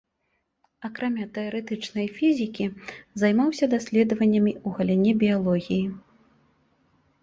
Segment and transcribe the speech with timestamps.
[0.87, 2.65] Акрамя тэарэтычнай фізікі,
[3.27, 5.83] займаўся даследаваннямі ў галіне біялогіі.